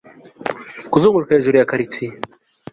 kuzunguruka 0.91 1.35
hejuru 1.37 1.55
ya 1.57 1.69
karitsiye 1.69 2.13